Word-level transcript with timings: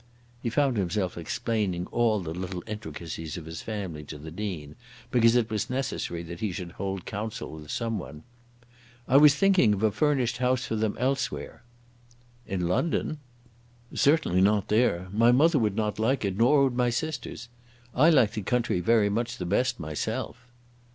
He 0.41 0.49
found 0.49 0.77
himself 0.77 1.15
explaining 1.15 1.85
all 1.91 2.21
the 2.21 2.33
little 2.33 2.63
intricacies 2.65 3.37
of 3.37 3.45
his 3.45 3.61
family 3.61 4.03
to 4.05 4.17
the 4.17 4.31
Dean, 4.31 4.75
because 5.11 5.35
it 5.35 5.51
was 5.51 5.69
necessary 5.69 6.23
that 6.23 6.39
he 6.39 6.51
should 6.51 6.71
hold 6.71 7.05
council 7.05 7.51
with 7.51 7.69
some 7.69 7.99
one. 7.99 8.23
"I 9.07 9.17
was 9.17 9.35
thinking 9.35 9.75
of 9.75 9.83
a 9.83 9.91
furnished 9.91 10.37
house 10.37 10.65
for 10.65 10.75
them 10.75 10.97
elsewhere." 10.99 11.61
"In 12.47 12.67
London?" 12.67 13.19
"Certainly 13.93 14.41
not 14.41 14.69
there. 14.69 15.07
My 15.11 15.31
mother 15.31 15.59
would 15.59 15.75
not 15.75 15.99
like 15.99 16.25
it, 16.25 16.35
nor 16.35 16.63
would 16.63 16.75
my 16.75 16.89
sisters. 16.89 17.47
I 17.93 18.09
like 18.09 18.31
the 18.31 18.41
country 18.41 18.79
very 18.79 19.07
much 19.09 19.37
the 19.37 19.45
best 19.45 19.79
myself." 19.79 20.47